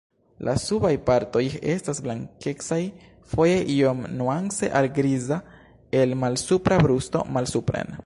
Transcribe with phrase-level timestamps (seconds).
[0.47, 1.43] La subaj partoj
[1.73, 2.81] estas blankecaj,
[3.35, 5.41] foje iom nuance al griza
[6.03, 7.99] el malsupra brusto malsupren.